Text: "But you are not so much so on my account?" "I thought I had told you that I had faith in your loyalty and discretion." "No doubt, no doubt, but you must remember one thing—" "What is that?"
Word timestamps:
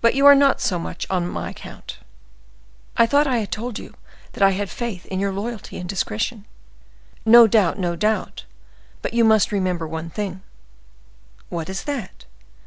"But 0.00 0.14
you 0.14 0.24
are 0.24 0.34
not 0.34 0.58
so 0.58 0.78
much 0.78 1.06
so 1.06 1.14
on 1.16 1.28
my 1.28 1.50
account?" 1.50 1.98
"I 2.96 3.04
thought 3.04 3.26
I 3.26 3.40
had 3.40 3.52
told 3.52 3.78
you 3.78 3.94
that 4.32 4.42
I 4.42 4.52
had 4.52 4.70
faith 4.70 5.04
in 5.04 5.20
your 5.20 5.34
loyalty 5.34 5.76
and 5.76 5.86
discretion." 5.86 6.46
"No 7.26 7.46
doubt, 7.46 7.78
no 7.78 7.94
doubt, 7.94 8.46
but 9.02 9.12
you 9.12 9.24
must 9.24 9.52
remember 9.52 9.86
one 9.86 10.08
thing—" 10.08 10.40
"What 11.50 11.68
is 11.68 11.84
that?" 11.84 12.24